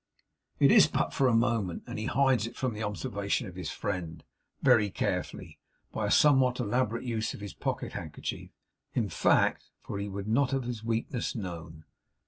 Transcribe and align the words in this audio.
It 0.59 0.71
is 0.71 0.87
but 0.87 1.13
for 1.13 1.27
a 1.27 1.35
moment, 1.35 1.83
and 1.85 1.99
he 1.99 2.05
hides 2.05 2.47
it 2.47 2.55
from 2.55 2.73
the 2.73 2.81
observation 2.81 3.45
of 3.45 3.53
his 3.53 3.69
friend 3.69 4.23
very 4.63 4.89
carefully 4.89 5.59
by 5.91 6.07
a 6.07 6.11
somewhat 6.11 6.59
elaborate 6.59 7.03
use 7.03 7.35
of 7.35 7.39
his 7.39 7.53
pocket 7.53 7.91
handkerchief, 7.93 8.49
in 8.95 9.09
fact; 9.09 9.69
for 9.83 9.99
he 9.99 10.09
would 10.09 10.27
not 10.27 10.53
have 10.53 10.63
his 10.63 10.83
weakness 10.83 11.35
known. 11.35 11.85